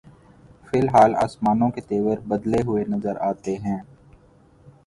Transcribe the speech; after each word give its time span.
فی 0.67 0.79
الحال 0.79 1.15
آسمانوں 1.15 1.69
کے 1.71 1.81
تیور 1.81 2.17
بدلے 2.27 2.61
ہوئے 2.65 2.83
نظر 2.87 3.15
آتے 3.29 3.55
ہیں۔ 3.57 3.79